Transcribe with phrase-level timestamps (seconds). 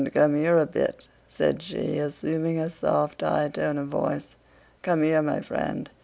[0.15, 4.35] Come here a bit," said she, assuming a soft high tone of voice.
[4.81, 5.91] "Come here, my friend..."